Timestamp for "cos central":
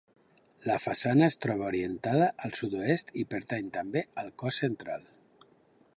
4.45-5.07